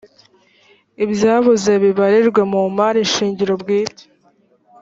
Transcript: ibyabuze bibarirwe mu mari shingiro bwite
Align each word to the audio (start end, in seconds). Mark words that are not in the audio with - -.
ibyabuze 1.03 1.71
bibarirwe 1.83 2.41
mu 2.53 2.61
mari 2.77 2.99
shingiro 3.13 3.53
bwite 3.61 4.03